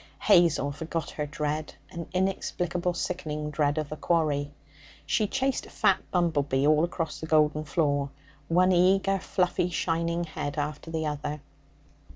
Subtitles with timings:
[0.21, 4.51] Hazel forgot her dread an inexplicable sickening dread of the quarry.
[5.05, 8.09] She chased a fat bumble bee all across the golden floor
[8.47, 11.41] one eager, fluffy, shining head after the other.